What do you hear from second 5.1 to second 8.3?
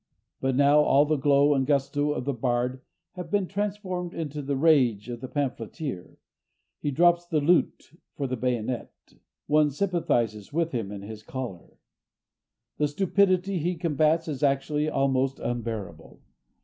the pamphleteer: he drops the lute for